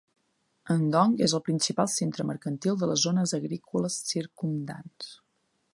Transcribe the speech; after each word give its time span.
Andong 0.75 1.11
és 1.25 1.35
el 1.39 1.43
principal 1.49 1.91
centre 1.97 2.25
mercantil 2.31 2.81
de 2.85 2.91
les 2.93 3.05
zones 3.09 3.35
agrícoles 3.41 3.99
circumdants. 4.15 5.13